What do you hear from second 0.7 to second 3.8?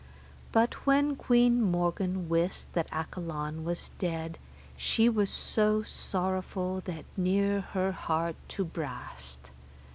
when Queen Morgan wist that Accolon